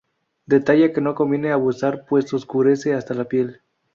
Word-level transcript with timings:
Detalla 0.47 0.91
que 0.93 0.99
no 0.99 1.13
conviene 1.13 1.51
abusar 1.51 2.07
pues 2.09 2.33
oscurece 2.33 2.95
hasta 2.95 3.13
la 3.13 3.25
piel. 3.25 3.61